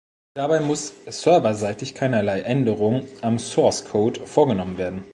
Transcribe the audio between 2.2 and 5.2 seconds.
Änderung am Sourcecode vorgenommen werden.